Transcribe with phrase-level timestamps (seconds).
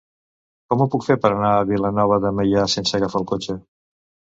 [0.73, 3.65] Com ho puc fer per anar a Vilanova de Meià sense agafar el cotxe?